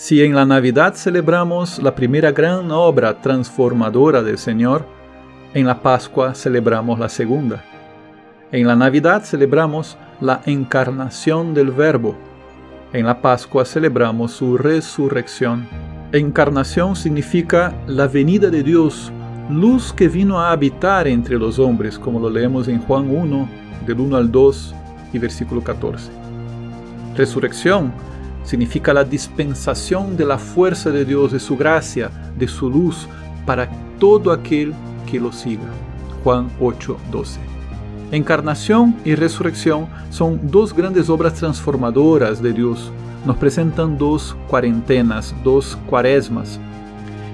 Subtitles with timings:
[0.00, 4.86] Si en la Navidad celebramos la primera gran obra transformadora del Señor,
[5.54, 7.64] en la Pascua celebramos la segunda.
[8.52, 12.14] En la Navidad celebramos la encarnación del Verbo.
[12.92, 15.66] En la Pascua celebramos su resurrección.
[16.12, 19.12] Encarnación significa la venida de Dios,
[19.50, 23.48] luz que vino a habitar entre los hombres, como lo leemos en Juan 1,
[23.84, 24.74] del 1 al 2
[25.12, 26.08] y versículo 14.
[27.16, 27.92] Resurrección
[28.48, 33.06] significa la dispensación de la fuerza de Dios, de su gracia, de su luz
[33.44, 33.68] para
[33.98, 34.72] todo aquel
[35.06, 35.68] que lo siga.
[36.24, 37.40] Juan 8:12.
[38.10, 42.90] Encarnación y resurrección son dos grandes obras transformadoras de Dios.
[43.26, 46.58] Nos presentan dos cuarentenas, dos cuaresmas.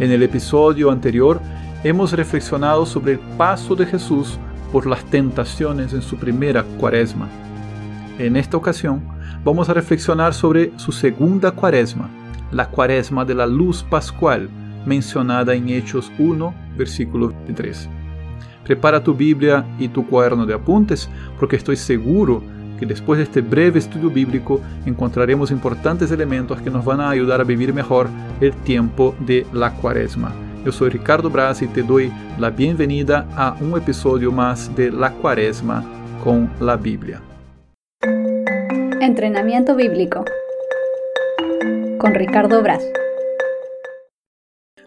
[0.00, 1.40] En el episodio anterior
[1.84, 4.40] hemos reflexionado sobre el paso de Jesús
[4.72, 7.28] por las tentaciones en su primera cuaresma.
[8.18, 9.15] En esta ocasión,
[9.46, 12.10] vamos a reflexionar sobre su segunda cuaresma,
[12.50, 14.50] la cuaresma de la luz pascual,
[14.84, 17.88] mencionada en Hechos 1, versículo 23.
[18.64, 22.42] Prepara tu Biblia y tu cuaderno de apuntes, porque estoy seguro
[22.80, 27.40] que después de este breve estudio bíblico encontraremos importantes elementos que nos van a ayudar
[27.40, 28.08] a vivir mejor
[28.40, 30.32] el tiempo de la cuaresma.
[30.64, 35.12] Yo soy Ricardo Braz y te doy la bienvenida a un episodio más de la
[35.12, 35.84] cuaresma
[36.24, 37.20] con la Biblia.
[39.06, 40.24] Entrenamiento Bíblico
[41.98, 42.84] con Ricardo Braz.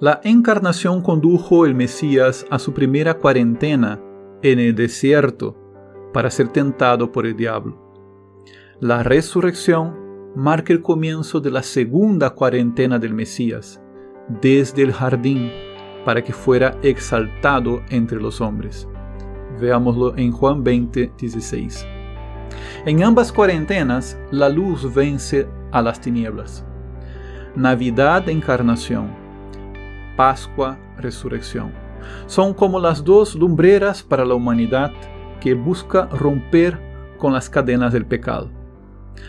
[0.00, 4.00] La encarnación condujo el Mesías a su primera cuarentena
[4.42, 5.54] en el desierto
[6.14, 7.92] para ser tentado por el diablo.
[8.80, 13.82] La resurrección marca el comienzo de la segunda cuarentena del Mesías,
[14.40, 15.52] desde el jardín,
[16.06, 18.88] para que fuera exaltado entre los hombres.
[19.60, 21.95] Veámoslo en Juan 20, 16.
[22.84, 26.64] En ambas cuarentenas, la luz vence a las tinieblas.
[27.54, 29.10] Navidad, encarnación.
[30.16, 31.72] Pascua, resurrección.
[32.26, 34.92] Son como las dos lumbreras para la humanidad
[35.40, 36.78] que busca romper
[37.18, 38.50] con las cadenas del pecado.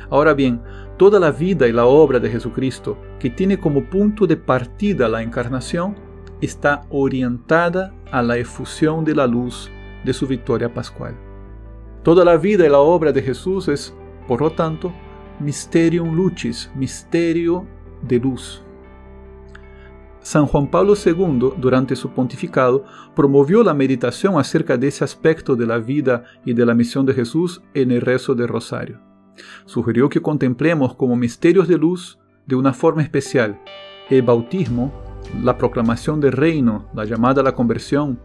[0.09, 0.61] Ahora bien,
[0.97, 5.21] toda la vida y la obra de Jesucristo, que tiene como punto de partida la
[5.21, 5.95] encarnación,
[6.41, 9.71] está orientada a la efusión de la luz
[10.03, 11.26] de su victoria pascual.
[12.07, 13.93] Toda la vida y la obra de Jesús es,
[14.29, 14.93] por lo tanto,
[15.41, 17.67] mysterium lucis, misterio
[18.01, 18.63] de luz.
[20.21, 25.67] San Juan Pablo II, durante su pontificado, promovió la meditación acerca de ese aspecto de
[25.67, 29.01] la vida y de la misión de Jesús en el rezo del rosario.
[29.65, 33.59] Sugirió que contemplemos como misterios de luz de una forma especial
[34.09, 34.93] el bautismo,
[35.43, 38.17] la proclamación del reino, la llamada a la conversión,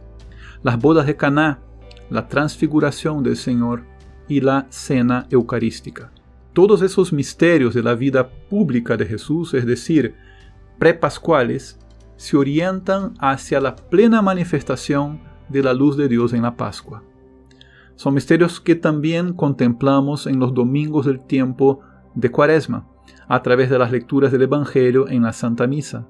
[0.63, 1.59] las bodas de Caná,
[2.13, 3.85] la transfiguración del Señor
[4.29, 6.13] y la cena eucarística.
[6.53, 10.15] Todos esos misterios de la vida pública de Jesús, es decir,
[10.79, 11.79] prepascuales,
[12.17, 17.03] se orientan hacia la plena manifestación de la luz de Dios en la Pascua.
[17.97, 21.81] Son misterios que también contemplamos en los domingos del tiempo
[22.15, 22.87] de Cuaresma,
[23.27, 26.07] a través de las lecturas del Evangelio en la Santa Misa.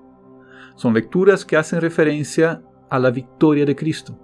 [0.74, 4.18] Son lecturas que hacen referencia a la victoria de Cristo.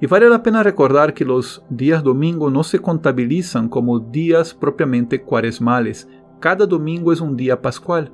[0.00, 5.22] Y vale la pena recordar que los días domingo no se contabilizan como días propiamente
[5.22, 6.08] cuaresmales.
[6.40, 8.10] Cada domingo es un día pascual.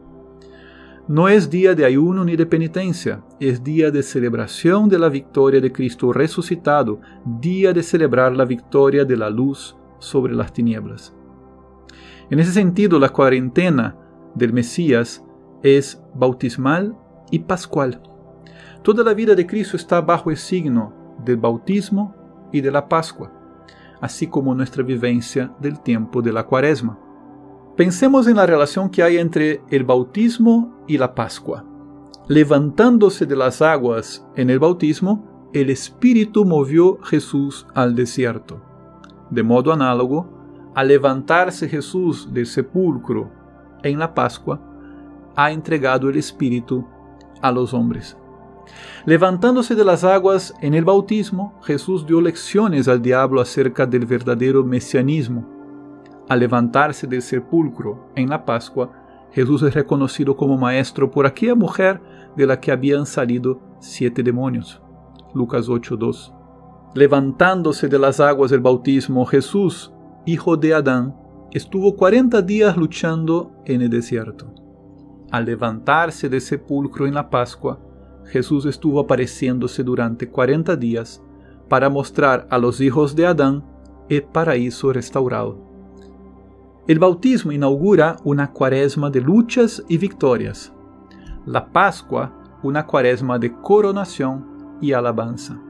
[1.06, 5.60] No es día de ayuno ni de penitencia, es día de celebración de la victoria
[5.60, 11.14] de Cristo resucitado, día de celebrar la victoria de la luz sobre las tinieblas.
[12.28, 13.96] En ese sentido, la cuarentena
[14.34, 15.24] del Mesías
[15.62, 16.96] es bautismal
[17.30, 18.02] y pascual.
[18.82, 22.14] Toda la vida de Cristo está bajo el signo del bautismo
[22.52, 23.30] y de la Pascua,
[24.00, 26.98] así como nuestra vivencia del tiempo de la Cuaresma.
[27.76, 31.64] Pensemos en la relación que hay entre el bautismo y la Pascua.
[32.28, 38.60] Levantándose de las aguas en el bautismo, el Espíritu movió Jesús al desierto.
[39.30, 40.26] De modo análogo,
[40.74, 43.30] al levantarse Jesús del sepulcro
[43.82, 44.60] en la Pascua,
[45.34, 46.86] ha entregado el Espíritu
[47.42, 48.16] a los hombres.
[49.04, 54.64] Levantándose de las aguas en el bautismo, Jesús dio lecciones al diablo acerca del verdadero
[54.64, 55.46] mesianismo.
[56.28, 58.90] Al levantarse del sepulcro en la Pascua,
[59.30, 62.00] Jesús es reconocido como maestro por aquella mujer
[62.36, 64.80] de la que habían salido siete demonios.
[65.34, 66.32] Lucas 8:2.
[66.94, 69.92] Levantándose de las aguas del bautismo, Jesús,
[70.24, 71.14] hijo de Adán,
[71.52, 74.52] estuvo cuarenta días luchando en el desierto.
[75.30, 77.78] Al levantarse del sepulcro en la Pascua,
[78.28, 81.22] Jesús estuvo apareciéndose durante 40 días
[81.68, 83.64] para mostrar a los hijos de Adán
[84.08, 85.58] el paraíso restaurado.
[86.86, 90.72] El bautismo inaugura una cuaresma de luchas y victorias.
[91.44, 92.32] La Pascua,
[92.62, 95.60] una cuaresma de coronación y alabanza.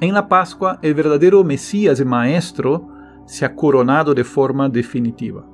[0.00, 2.88] En la Pascua, el verdadero Mesías y Maestro
[3.26, 5.44] se ha coronado de forma definitiva,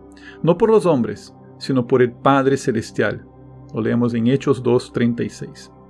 [0.43, 3.27] no por los hombres, sino por el Padre Celestial.
[3.75, 5.82] Lo leemos en Hechos 2.36.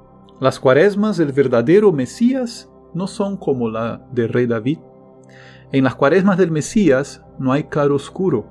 [0.43, 4.81] Las cuaresmas del verdadero Mesías no son como la del rey David.
[5.71, 8.51] En las cuaresmas del Mesías no hay claro oscuro,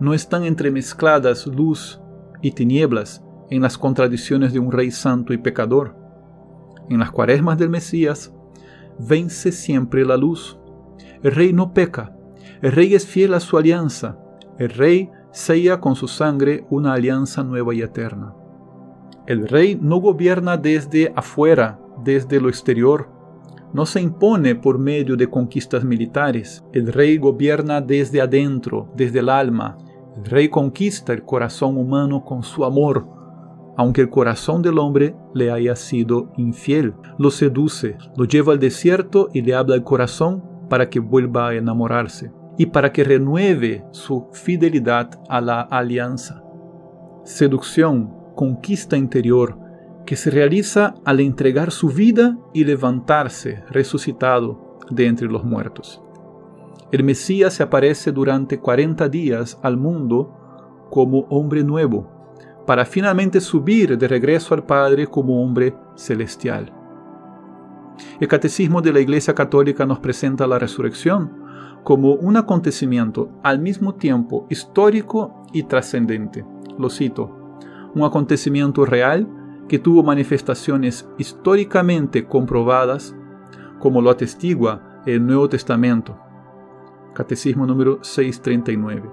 [0.00, 2.00] no están entremezcladas luz
[2.40, 5.94] y tinieblas en las contradicciones de un rey santo y pecador.
[6.88, 8.32] En las cuaresmas del Mesías
[8.98, 10.58] vence siempre la luz.
[11.22, 12.16] El rey no peca,
[12.62, 14.18] el rey es fiel a su alianza,
[14.58, 18.32] el rey sella con su sangre una alianza nueva y eterna.
[19.26, 23.08] El rey no gobierna desde afuera, desde lo exterior,
[23.72, 26.64] no se impone por medio de conquistas militares.
[26.72, 29.76] El rey gobierna desde adentro, desde el alma.
[30.16, 33.06] El rey conquista el corazón humano con su amor,
[33.76, 36.94] aunque el corazón del hombre le haya sido infiel.
[37.18, 41.54] Lo seduce, lo lleva al desierto y le habla al corazón para que vuelva a
[41.54, 46.42] enamorarse y para que renueve su fidelidad a la alianza.
[47.24, 49.58] Seducción, conquista interior,
[50.06, 56.00] que se realiza al entregar su vida y levantarse resucitado de entre los muertos.
[56.92, 62.08] El Mesías se aparece durante 40 días al mundo como hombre nuevo,
[62.64, 66.72] para finalmente subir de regreso al Padre como hombre celestial.
[68.20, 71.44] El Catecismo de la Iglesia Católica nos presenta la resurrección
[71.82, 76.44] como un acontecimiento al mismo tiempo histórico y trascendente.
[76.78, 77.35] Lo cito,
[77.96, 79.26] un acontecimiento real
[79.68, 83.16] que tuvo manifestaciones históricamente comprobadas,
[83.78, 86.18] como lo atestigua el Nuevo Testamento,
[87.14, 89.08] Catecismo número 639,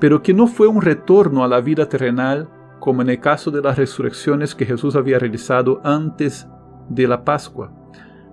[0.00, 2.48] pero que no fue un retorno a la vida terrenal
[2.80, 6.48] como en el caso de las resurrecciones que Jesús había realizado antes
[6.88, 7.72] de la Pascua,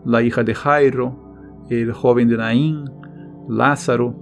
[0.05, 2.89] la hija de Jairo, el joven de Naín,
[3.47, 4.15] Lázaro.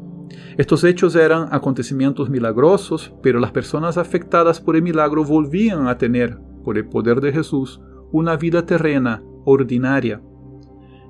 [0.58, 6.38] Estos hechos eran acontecimientos milagrosos, pero las personas afectadas por el milagro volvían a tener,
[6.64, 7.82] por el poder de Jesús,
[8.12, 10.22] una vida terrena ordinaria.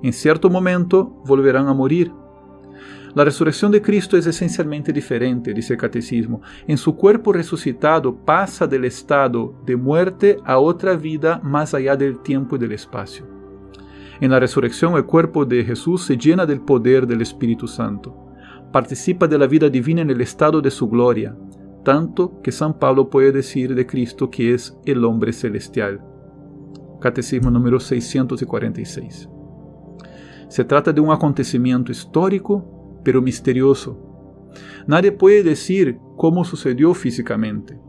[0.02, 2.12] En cierto momento volverán a morir.
[3.14, 6.42] La resurrección de Cristo es esencialmente diferente, dice el catecismo.
[6.66, 12.18] En su cuerpo resucitado pasa del estado de muerte a otra vida más allá del
[12.18, 13.26] tiempo y del espacio.
[14.20, 18.25] En la resurrección el cuerpo de Jesús se llena del poder del Espíritu Santo.
[18.76, 21.34] Participa de la vida divina en el estado de su gloria,
[21.82, 26.04] tanto que San Pablo puede decir de Cristo que es el hombre celestial.
[27.00, 29.30] Catecismo número 646.
[30.50, 33.98] Se trata de un acontecimiento histórico, pero misterioso.
[34.86, 37.80] Nadie puede decir cómo sucedió físicamente.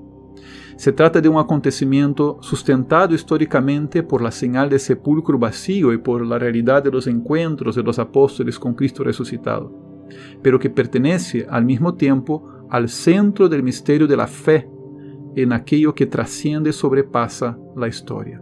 [0.78, 6.26] Se trata de un acontecimiento sustentado históricamente por la señal del sepulcro vacío y por
[6.26, 9.87] la realidad de los encuentros de los apóstoles con Cristo resucitado,
[10.42, 14.70] pero que pertenece al mismo tiempo al centro del misterio de la fe
[15.36, 18.42] en aquello que trasciende y sobrepasa la historia.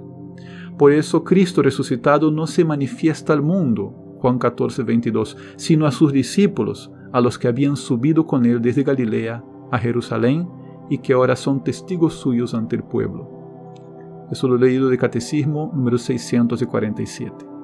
[0.77, 6.11] Por eso Cristo resucitado no se manifiesta al mundo, Juan 14, 22, sino a sus
[6.11, 10.47] discípulos, a los que habían subido con él desde Galilea a Jerusalén
[10.89, 13.29] y que ahora son testigos suyos ante el pueblo.
[14.31, 17.54] Eso lo he leído de Catecismo número 647.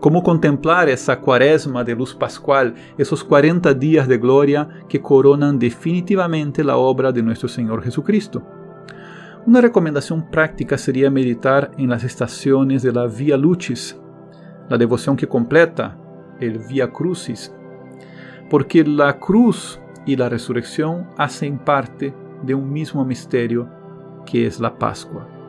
[0.00, 6.64] ¿Cómo contemplar esa cuaresma de luz pascual, esos 40 días de gloria que coronan definitivamente
[6.64, 8.42] la obra de nuestro Señor Jesucristo?
[9.46, 13.98] Una recomendación práctica sería meditar en las estaciones de la Via Lucis,
[14.68, 15.96] la devoción que completa
[16.40, 17.54] el Via Crucis,
[18.50, 23.68] porque la cruz y la resurrección hacen parte de un mismo misterio
[24.26, 25.39] que es la Pascua.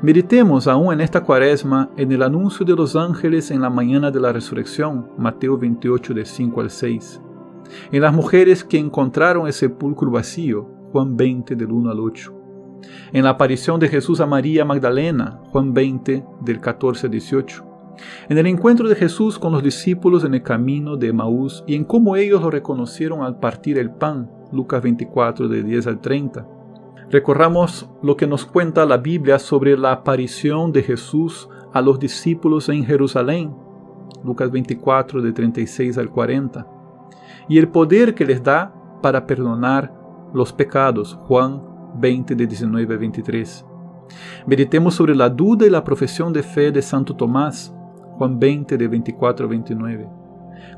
[0.00, 4.20] Meditemos aún en esta cuaresma en el anuncio de los ángeles en la mañana de
[4.20, 7.20] la resurrección, Mateo 28 de 5 al 6,
[7.90, 12.32] en las mujeres que encontraron el sepulcro vacío, Juan 20 del 1 al 8,
[13.12, 17.64] en la aparición de Jesús a María Magdalena, Juan 20 del 14 al 18,
[18.28, 21.82] en el encuentro de Jesús con los discípulos en el camino de Maús y en
[21.82, 26.57] cómo ellos lo reconocieron al partir el pan, Lucas 24 de 10 al 30.
[27.10, 32.68] Recorramos lo que nos cuenta la Biblia sobre la aparición de Jesús a los discípulos
[32.68, 33.54] en Jerusalén,
[34.22, 36.66] Lucas 24 de 36 al 40,
[37.48, 39.94] y el poder que les da para perdonar
[40.34, 41.62] los pecados, Juan
[41.94, 43.64] 20 de 19 a 23.
[44.46, 47.74] Meditemos sobre la duda y la profesión de fe de Santo Tomás,
[48.18, 50.08] Juan 20 de 24 a 29.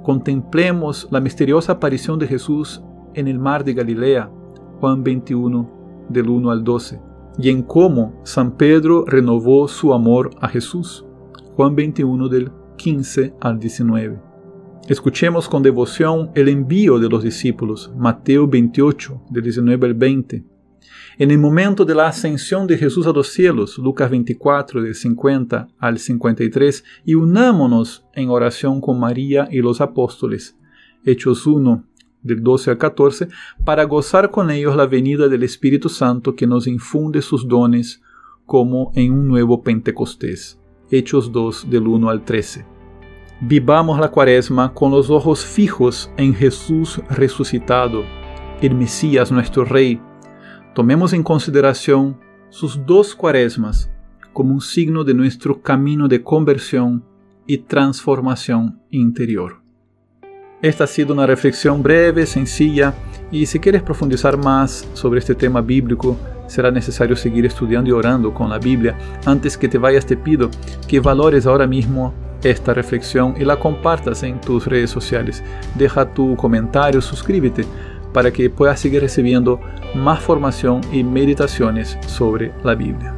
[0.05, 2.85] Contemplemos la misteriosa aparición de Jesús
[3.15, 4.31] en el mar de Galilea,
[4.79, 5.80] Juan 21
[6.11, 7.01] del 1 al 12,
[7.39, 11.07] y en cómo San Pedro renovó su amor a Jesús.
[11.57, 14.21] Juan 21 del 15 al 19.
[14.89, 20.45] Escuchemos con devoción el envío de los discípulos, Mateo 28 del 19 al 20.
[21.19, 25.69] En el momento de la ascensión de Jesús a los cielos, Lucas 24 del 50
[25.79, 30.57] al 53, y unámonos en oración con María y los apóstoles,
[31.05, 31.90] Hechos 1
[32.23, 33.29] del 12 al 14,
[33.65, 38.03] para gozar con ellos la venida del Espíritu Santo que nos infunde sus dones
[38.47, 40.61] como en un nuevo Pentecostés.
[40.91, 42.67] Hechos 2 del 1 al 13.
[43.43, 48.03] Vivamos la cuaresma con los ojos fijos en Jesús resucitado,
[48.61, 50.01] el Mesías nuestro Rey.
[50.75, 52.19] Tomemos en consideración
[52.51, 53.91] sus dos cuaresmas
[54.33, 57.05] como un signo de nuestro camino de conversión
[57.47, 59.60] y transformación interior.
[60.63, 62.93] Esta ha sido una reflexión breve, sencilla,
[63.33, 68.35] y si quieres profundizar más sobre este tema bíblico, será necesario seguir estudiando y orando
[68.35, 68.99] con la Biblia.
[69.25, 70.51] Antes que te vayas te pido
[70.87, 72.13] que valores ahora mismo
[72.43, 75.43] esta reflexión y la compartas en tus redes sociales.
[75.77, 77.65] Deja tu comentario, suscríbete
[78.13, 79.61] para que puedas seguir recibiendo
[79.95, 83.15] más formación y meditaciones sobre la Biblia.